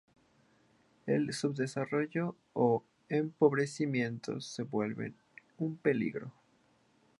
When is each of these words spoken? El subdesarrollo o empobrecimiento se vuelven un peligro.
El 1.05 1.31
subdesarrollo 1.31 2.35
o 2.53 2.83
empobrecimiento 3.07 4.39
se 4.41 4.63
vuelven 4.63 5.13
un 5.59 5.77
peligro. 5.77 6.33